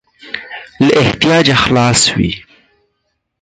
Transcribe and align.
له 0.85 0.93
احتیاجه 1.01 1.55
خلاص 1.63 2.01
وي. 2.17 2.31